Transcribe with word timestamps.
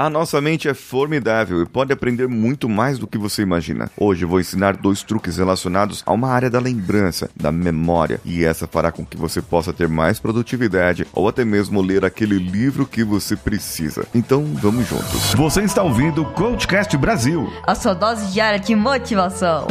A 0.00 0.08
nossa 0.08 0.40
mente 0.40 0.66
é 0.66 0.72
formidável 0.72 1.60
e 1.60 1.66
pode 1.66 1.92
aprender 1.92 2.26
muito 2.26 2.70
mais 2.70 2.98
do 2.98 3.06
que 3.06 3.18
você 3.18 3.42
imagina. 3.42 3.90
Hoje 3.98 4.24
vou 4.24 4.40
ensinar 4.40 4.74
dois 4.74 5.02
truques 5.02 5.36
relacionados 5.36 6.02
a 6.06 6.12
uma 6.14 6.30
área 6.30 6.48
da 6.48 6.58
lembrança, 6.58 7.28
da 7.36 7.52
memória, 7.52 8.18
e 8.24 8.42
essa 8.42 8.66
fará 8.66 8.90
com 8.90 9.04
que 9.04 9.18
você 9.18 9.42
possa 9.42 9.74
ter 9.74 9.90
mais 9.90 10.18
produtividade 10.18 11.06
ou 11.12 11.28
até 11.28 11.44
mesmo 11.44 11.82
ler 11.82 12.02
aquele 12.02 12.38
livro 12.38 12.86
que 12.86 13.04
você 13.04 13.36
precisa. 13.36 14.06
Então, 14.14 14.42
vamos 14.54 14.88
juntos. 14.88 15.34
Você 15.34 15.60
está 15.60 15.82
ouvindo 15.82 16.22
o 16.22 16.32
Coachcast 16.32 16.96
Brasil. 16.96 17.52
A 17.66 17.74
sua 17.74 17.92
dose 17.92 18.32
diária 18.32 18.58
de 18.58 18.74
motivação. 18.74 19.66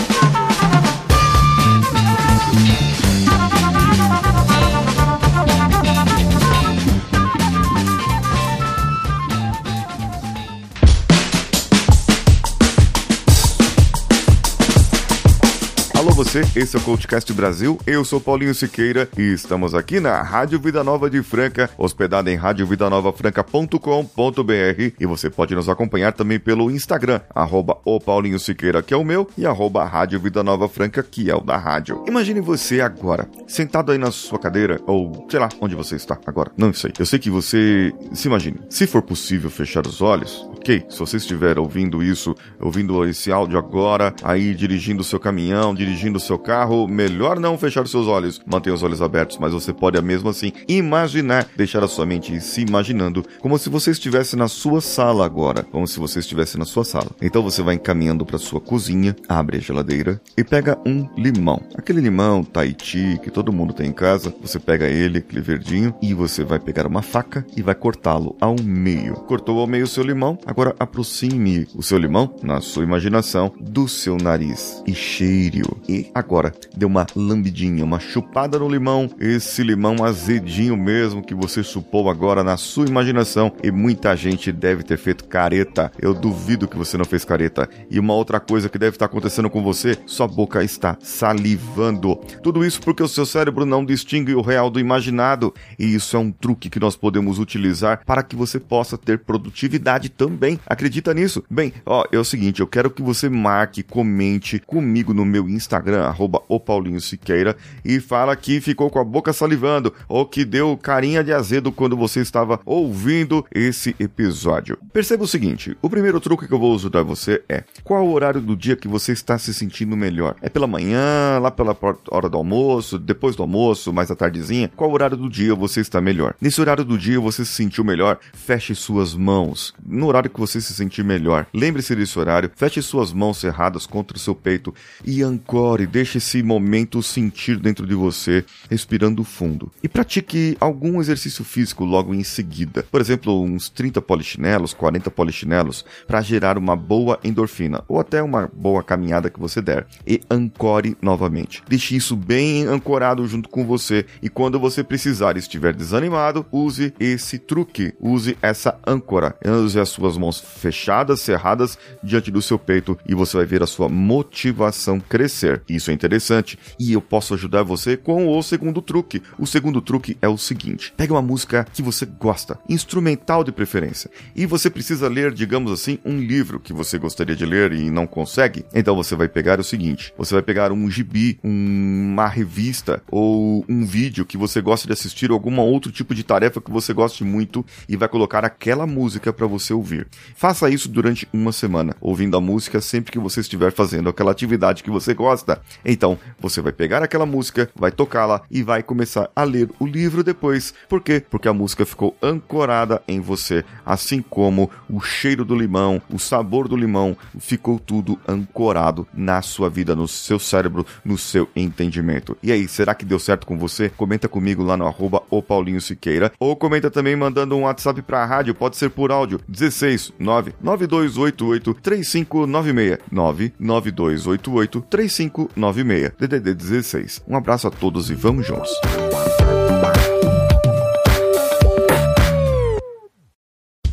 Alô 15.99 16.11
você, 16.11 16.39
esse 16.55 16.77
é 16.77 16.79
o 16.79 16.81
Coachcast 16.81 17.33
Brasil, 17.33 17.77
eu 17.85 18.05
sou 18.05 18.21
Paulinho 18.21 18.55
Siqueira 18.55 19.09
e 19.17 19.33
estamos 19.33 19.75
aqui 19.75 19.99
na 19.99 20.21
Rádio 20.21 20.57
Vida 20.57 20.81
Nova 20.81 21.09
de 21.09 21.21
Franca, 21.21 21.69
hospedada 21.77 22.31
em 22.31 22.37
radiovidanovafranca.com.br 22.37 24.93
e 24.97 25.05
você 25.05 25.29
pode 25.29 25.53
nos 25.53 25.67
acompanhar 25.67 26.13
também 26.13 26.39
pelo 26.39 26.71
Instagram, 26.71 27.19
arroba 27.35 27.79
o 27.83 27.99
Paulinho 27.99 28.39
Siqueira, 28.39 28.81
que 28.81 28.93
é 28.93 28.97
o 28.97 29.03
meu, 29.03 29.29
e 29.37 29.45
arroba 29.45 29.83
Rádio 29.83 30.21
Vida 30.21 30.41
Nova 30.41 30.69
Franca, 30.69 31.03
que 31.03 31.29
é 31.29 31.35
o 31.35 31.41
da 31.41 31.57
rádio. 31.57 32.05
Imagine 32.07 32.39
você 32.39 32.79
agora, 32.79 33.27
sentado 33.45 33.91
aí 33.91 33.97
na 33.97 34.09
sua 34.09 34.39
cadeira, 34.39 34.79
ou 34.87 35.27
sei 35.29 35.41
lá, 35.41 35.49
onde 35.59 35.75
você 35.75 35.97
está 35.97 36.17
agora, 36.25 36.49
não 36.55 36.73
sei. 36.73 36.93
Eu 36.97 37.05
sei 37.05 37.19
que 37.19 37.29
você 37.29 37.93
se 38.13 38.29
imagine, 38.29 38.57
se 38.69 38.87
for 38.87 39.01
possível 39.01 39.49
fechar 39.49 39.85
os 39.85 40.01
olhos, 40.01 40.47
ok? 40.69 40.85
Se 40.87 40.99
você 40.99 41.17
estiver 41.17 41.57
ouvindo 41.57 42.03
isso, 42.03 42.35
ouvindo 42.59 43.03
esse 43.05 43.31
áudio 43.31 43.57
agora, 43.57 44.13
aí 44.23 44.53
dirigindo 44.53 45.01
o 45.01 45.03
seu 45.03 45.19
caminhão, 45.19 45.73
dirigindo 45.73 46.17
o 46.17 46.21
seu 46.21 46.37
carro, 46.37 46.87
melhor 46.87 47.39
não 47.39 47.57
fechar 47.57 47.87
seus 47.87 48.07
olhos. 48.07 48.39
Mantenha 48.45 48.75
os 48.75 48.83
olhos 48.83 49.01
abertos, 49.01 49.37
mas 49.39 49.51
você 49.51 49.73
pode 49.73 49.99
mesmo 50.01 50.29
assim 50.29 50.51
imaginar, 50.67 51.47
deixar 51.57 51.83
a 51.83 51.87
sua 51.87 52.05
mente 52.05 52.39
se 52.39 52.61
imaginando 52.61 53.23
como 53.39 53.57
se 53.57 53.69
você 53.69 53.91
estivesse 53.91 54.35
na 54.35 54.47
sua 54.47 54.79
sala 54.79 55.25
agora, 55.25 55.63
como 55.63 55.87
se 55.87 55.99
você 55.99 56.19
estivesse 56.19 56.57
na 56.57 56.65
sua 56.65 56.85
sala. 56.85 57.09
Então 57.21 57.41
você 57.41 57.61
vai 57.63 57.75
encaminhando 57.75 58.25
para 58.25 58.37
sua 58.37 58.61
cozinha, 58.61 59.15
abre 59.27 59.57
a 59.57 59.61
geladeira 59.61 60.21
e 60.37 60.43
pega 60.43 60.77
um 60.85 61.07
limão. 61.17 61.61
Aquele 61.75 62.01
limão 62.01 62.43
Tahiti 62.43 63.19
que 63.23 63.31
todo 63.31 63.51
mundo 63.51 63.73
tem 63.73 63.87
em 63.87 63.93
casa, 63.93 64.33
você 64.41 64.59
pega 64.59 64.87
ele, 64.87 65.19
aquele 65.19 65.41
verdinho, 65.41 65.93
e 66.01 66.13
você 66.13 66.43
vai 66.43 66.59
pegar 66.59 66.85
uma 66.85 67.01
faca 67.01 67.45
e 67.57 67.61
vai 67.61 67.75
cortá-lo 67.75 68.35
ao 68.39 68.55
meio. 68.61 69.15
Cortou 69.15 69.59
ao 69.59 69.67
meio 69.67 69.85
o 69.85 69.87
seu 69.87 70.03
limão, 70.03 70.37
agora 70.45 70.58
aproxime 70.79 71.67
o 71.75 71.83
seu 71.83 71.97
limão, 71.97 72.35
na 72.41 72.61
sua 72.61 72.83
imaginação, 72.83 73.53
do 73.59 73.87
seu 73.87 74.17
nariz 74.17 74.83
e 74.85 74.93
cheire-o. 74.93 75.77
E 75.87 76.09
agora, 76.13 76.53
dê 76.75 76.85
uma 76.85 77.05
lambidinha, 77.15 77.83
uma 77.83 77.99
chupada 77.99 78.59
no 78.59 78.67
limão, 78.67 79.09
esse 79.19 79.63
limão 79.63 80.03
azedinho 80.03 80.75
mesmo 80.75 81.23
que 81.23 81.33
você 81.33 81.63
chupou 81.63 82.09
agora 82.09 82.43
na 82.43 82.57
sua 82.57 82.87
imaginação. 82.87 83.51
E 83.63 83.71
muita 83.71 84.15
gente 84.15 84.51
deve 84.51 84.83
ter 84.83 84.97
feito 84.97 85.25
careta. 85.25 85.91
Eu 85.99 86.13
duvido 86.13 86.67
que 86.67 86.77
você 86.77 86.97
não 86.97 87.05
fez 87.05 87.23
careta. 87.23 87.69
E 87.89 87.99
uma 87.99 88.13
outra 88.13 88.39
coisa 88.39 88.69
que 88.69 88.79
deve 88.79 88.95
estar 88.95 89.05
acontecendo 89.05 89.49
com 89.49 89.63
você, 89.63 89.97
sua 90.05 90.27
boca 90.27 90.63
está 90.63 90.97
salivando. 91.01 92.15
Tudo 92.41 92.65
isso 92.65 92.81
porque 92.81 93.03
o 93.03 93.07
seu 93.07 93.25
cérebro 93.25 93.65
não 93.65 93.85
distingue 93.85 94.33
o 94.33 94.41
real 94.41 94.69
do 94.69 94.79
imaginado. 94.79 95.53
E 95.77 95.93
isso 95.93 96.15
é 96.15 96.19
um 96.19 96.31
truque 96.31 96.69
que 96.69 96.79
nós 96.79 96.95
podemos 96.95 97.39
utilizar 97.39 98.03
para 98.05 98.23
que 98.23 98.35
você 98.35 98.59
possa 98.59 98.97
ter 98.97 99.19
produtividade 99.19 100.09
também. 100.09 100.38
Acredita 100.65 101.13
nisso? 101.13 101.43
Bem, 101.49 101.73
ó, 101.85 102.05
é 102.11 102.17
o 102.17 102.23
seguinte, 102.23 102.61
eu 102.61 102.67
quero 102.67 102.89
que 102.89 103.01
você 103.01 103.29
marque, 103.29 103.83
comente 103.83 104.59
comigo 104.59 105.13
no 105.13 105.25
meu 105.25 105.49
Instagram, 105.49 106.03
arroba 106.03 106.41
o 106.47 106.59
Paulinho 106.59 107.01
Siqueira, 107.01 107.55
e 107.83 107.99
fala 107.99 108.35
que 108.35 108.61
ficou 108.61 108.89
com 108.89 108.99
a 108.99 109.03
boca 109.03 109.33
salivando, 109.33 109.93
ou 110.07 110.25
que 110.25 110.45
deu 110.45 110.77
carinha 110.77 111.23
de 111.23 111.33
azedo 111.33 111.71
quando 111.71 111.97
você 111.97 112.21
estava 112.21 112.59
ouvindo 112.65 113.45
esse 113.53 113.95
episódio. 113.99 114.77
Perceba 114.93 115.23
o 115.23 115.27
seguinte, 115.27 115.77
o 115.81 115.89
primeiro 115.89 116.19
truque 116.19 116.47
que 116.47 116.53
eu 116.53 116.59
vou 116.59 116.75
ajudar 116.75 117.03
você 117.03 117.43
é, 117.49 117.63
qual 117.83 118.05
o 118.05 118.13
horário 118.13 118.41
do 118.41 118.55
dia 118.55 118.75
que 118.75 118.87
você 118.87 119.11
está 119.11 119.37
se 119.37 119.53
sentindo 119.53 119.97
melhor? 119.97 120.35
É 120.41 120.49
pela 120.49 120.67
manhã, 120.67 121.39
lá 121.41 121.51
pela 121.51 121.77
hora 122.11 122.29
do 122.29 122.37
almoço, 122.37 122.97
depois 122.97 123.35
do 123.35 123.43
almoço, 123.43 123.91
mais 123.91 124.11
à 124.11 124.15
tardezinha? 124.15 124.71
Qual 124.75 124.91
horário 124.91 125.17
do 125.17 125.29
dia 125.29 125.55
você 125.55 125.81
está 125.81 125.99
melhor? 125.99 126.35
Nesse 126.39 126.61
horário 126.61 126.83
do 126.83 126.97
dia 126.97 127.19
você 127.19 127.43
se 127.43 127.51
sentiu 127.51 127.83
melhor? 127.83 128.19
Feche 128.33 128.75
suas 128.75 129.13
mãos. 129.13 129.73
No 129.85 130.07
horário 130.07 130.28
que 130.29 130.39
você 130.39 130.61
se 130.61 130.73
sentir 130.73 131.03
melhor, 131.03 131.47
lembre-se 131.53 131.95
desse 131.95 132.17
horário, 132.17 132.51
feche 132.55 132.81
suas 132.81 133.11
mãos 133.13 133.37
cerradas 133.37 133.85
contra 133.85 134.17
o 134.17 134.19
seu 134.19 134.35
peito 134.35 134.73
e 135.05 135.21
ancore, 135.23 135.87
deixe 135.87 136.17
esse 136.17 136.41
momento 136.43 137.01
sentir 137.01 137.57
dentro 137.57 137.85
de 137.85 137.95
você, 137.95 138.45
respirando 138.69 139.23
fundo. 139.23 139.71
E 139.83 139.87
pratique 139.87 140.57
algum 140.59 140.99
exercício 140.99 141.43
físico 141.43 141.85
logo 141.85 142.13
em 142.13 142.23
seguida. 142.23 142.85
Por 142.91 143.01
exemplo, 143.01 143.41
uns 143.41 143.69
30 143.69 144.01
polichinelos, 144.01 144.73
40 144.73 145.09
polichinelos, 145.11 145.85
para 146.07 146.21
gerar 146.21 146.57
uma 146.57 146.75
boa 146.75 147.19
endorfina, 147.23 147.83
ou 147.87 147.99
até 147.99 148.21
uma 148.21 148.49
boa 148.53 148.83
caminhada 148.83 149.29
que 149.29 149.39
você 149.39 149.61
der. 149.61 149.87
E 150.05 150.21
ancore 150.29 150.97
novamente. 151.01 151.63
Deixe 151.67 151.95
isso 151.95 152.15
bem 152.15 152.65
ancorado 152.65 153.27
junto 153.27 153.49
com 153.49 153.65
você. 153.65 154.05
E 154.21 154.29
quando 154.29 154.59
você 154.59 154.83
precisar 154.83 155.35
e 155.35 155.39
estiver 155.39 155.73
desanimado, 155.73 156.45
use 156.51 156.93
esse 156.99 157.37
truque, 157.37 157.93
use 157.99 158.37
essa 158.41 158.77
âncora. 158.85 159.35
Use 159.45 159.79
as 159.79 159.89
suas 159.89 160.17
mãos 160.19 160.39
fechadas, 160.39 161.21
cerradas 161.21 161.77
diante 162.03 162.29
do 162.29 162.41
seu 162.41 162.59
peito 162.59 162.97
e 163.07 163.15
você 163.15 163.37
vai 163.37 163.45
ver 163.45 163.63
a 163.63 163.67
sua 163.67 163.89
motivação 163.89 164.99
crescer. 164.99 165.63
Isso 165.67 165.89
é 165.89 165.93
interessante 165.93 166.59
e 166.79 166.93
eu 166.93 167.01
posso 167.01 167.33
ajudar 167.33 167.63
você 167.63 167.95
com 167.97 168.27
o 168.27 168.43
segundo 168.43 168.81
truque. 168.81 169.21
O 169.37 169.47
segundo 169.47 169.81
truque 169.81 170.17
é 170.21 170.27
o 170.27 170.37
seguinte: 170.37 170.93
pega 170.95 171.13
uma 171.13 171.21
música 171.21 171.65
que 171.73 171.81
você 171.81 172.05
gosta, 172.05 172.59
instrumental 172.67 173.43
de 173.43 173.51
preferência, 173.51 174.11
e 174.35 174.45
você 174.45 174.69
precisa 174.69 175.07
ler, 175.07 175.33
digamos 175.33 175.71
assim, 175.71 175.99
um 176.05 176.19
livro 176.19 176.59
que 176.59 176.73
você 176.73 176.97
gostaria 176.97 177.35
de 177.35 177.45
ler 177.45 177.71
e 177.71 177.89
não 177.89 178.05
consegue. 178.05 178.65
Então 178.73 178.95
você 178.95 179.15
vai 179.15 179.27
pegar 179.27 179.59
o 179.59 179.63
seguinte: 179.63 180.13
você 180.17 180.33
vai 180.33 180.43
pegar 180.43 180.71
um 180.71 180.89
gibi, 180.89 181.39
uma 181.43 182.27
revista 182.27 183.01
ou 183.09 183.65
um 183.69 183.85
vídeo 183.85 184.25
que 184.25 184.37
você 184.37 184.61
gosta 184.61 184.87
de 184.87 184.93
assistir, 184.93 185.31
ou 185.31 185.35
algum 185.35 185.59
outro 185.59 185.91
tipo 185.91 186.13
de 186.13 186.23
tarefa 186.23 186.61
que 186.61 186.71
você 186.71 186.93
goste 186.93 187.23
muito 187.23 187.65
e 187.87 187.95
vai 187.95 188.09
colocar 188.09 188.43
aquela 188.43 188.85
música 188.85 189.31
para 189.31 189.47
você 189.47 189.73
ouvir. 189.73 190.07
Faça 190.35 190.69
isso 190.69 190.89
durante 190.89 191.27
uma 191.33 191.51
semana, 191.51 191.95
ouvindo 191.99 192.37
a 192.37 192.41
música 192.41 192.81
sempre 192.81 193.11
que 193.11 193.19
você 193.19 193.41
estiver 193.41 193.71
fazendo 193.71 194.09
aquela 194.09 194.31
atividade 194.31 194.83
que 194.83 194.89
você 194.89 195.13
gosta. 195.13 195.61
Então, 195.83 196.17
você 196.39 196.61
vai 196.61 196.71
pegar 196.71 197.03
aquela 197.03 197.25
música, 197.25 197.69
vai 197.75 197.91
tocá-la 197.91 198.41
e 198.49 198.63
vai 198.63 198.81
começar 198.81 199.29
a 199.35 199.43
ler 199.43 199.69
o 199.79 199.85
livro 199.85 200.23
depois. 200.23 200.73
Por 200.87 201.01
quê? 201.01 201.23
Porque 201.29 201.47
a 201.47 201.53
música 201.53 201.85
ficou 201.85 202.15
ancorada 202.21 203.01
em 203.07 203.19
você, 203.19 203.63
assim 203.85 204.21
como 204.21 204.69
o 204.89 205.01
cheiro 205.01 205.43
do 205.43 205.55
limão, 205.55 206.01
o 206.09 206.17
sabor 206.17 206.67
do 206.67 206.75
limão, 206.75 207.17
ficou 207.39 207.79
tudo 207.79 208.17
ancorado 208.27 209.07
na 209.13 209.41
sua 209.41 209.69
vida, 209.69 209.95
no 209.95 210.07
seu 210.07 210.39
cérebro, 210.39 210.85
no 211.03 211.17
seu 211.17 211.49
entendimento. 211.55 212.37
E 212.41 212.51
aí, 212.51 212.67
será 212.67 212.95
que 212.95 213.05
deu 213.05 213.19
certo 213.19 213.45
com 213.45 213.57
você? 213.57 213.89
Comenta 213.89 214.27
comigo 214.27 214.63
lá 214.63 214.77
no 214.77 214.87
arroba 214.87 215.23
ou 215.29 216.55
comenta 216.55 216.91
também 216.91 217.15
mandando 217.15 217.55
um 217.55 217.63
WhatsApp 217.63 218.01
pra 218.01 218.25
rádio, 218.25 218.55
pode 218.55 218.77
ser 218.77 218.89
por 218.89 219.11
áudio, 219.11 219.39
16 219.47 219.98
99288 220.19 221.73
3596 221.81 222.99
99288 223.11 224.81
3596 224.89 226.11
DDD 226.19 226.53
16. 226.53 227.21
Um 227.27 227.35
abraço 227.35 227.67
a 227.67 227.71
todos 227.71 228.09
e 228.09 228.15
vamos 228.15 228.45
juntos. 228.45 228.69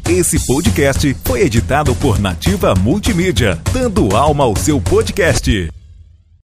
Esse 0.09 0.39
podcast 0.47 1.15
foi 1.25 1.41
editado 1.43 1.95
por 1.97 2.19
Nativa 2.21 2.75
Multimídia, 2.75 3.61
dando 3.73 4.17
alma 4.17 4.45
ao 4.45 4.57
seu 4.57 4.81
podcast. 4.81 5.69